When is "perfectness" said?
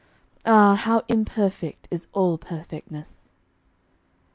2.39-3.29